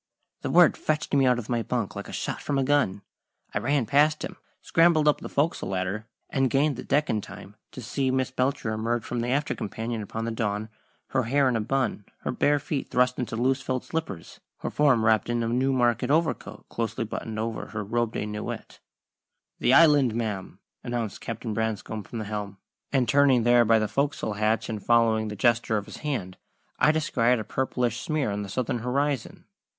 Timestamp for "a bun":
11.55-12.05